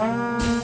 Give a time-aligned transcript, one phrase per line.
[0.00, 0.59] Música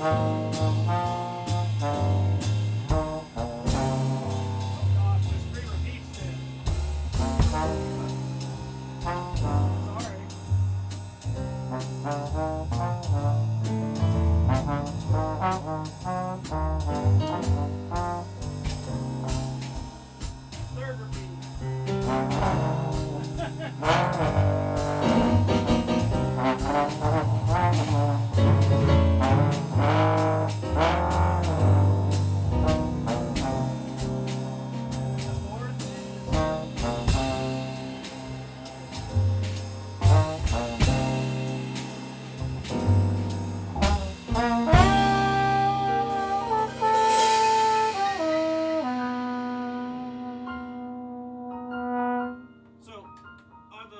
[0.00, 0.16] Third
[20.98, 21.39] repeat.